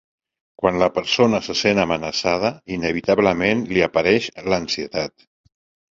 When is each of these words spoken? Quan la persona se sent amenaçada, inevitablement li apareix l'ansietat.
Quan 0.61 0.79
la 0.83 0.87
persona 0.95 1.41
se 1.49 1.55
sent 1.59 1.83
amenaçada, 1.83 2.53
inevitablement 2.79 3.65
li 3.77 3.85
apareix 3.89 4.31
l'ansietat. 4.51 5.29